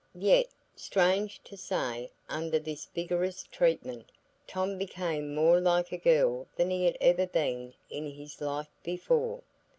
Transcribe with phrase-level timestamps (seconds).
[0.17, 4.11] Yet, strange to say, under this vigorous treatment
[4.47, 9.43] Tom became more like a girl than he had ever been in his life before.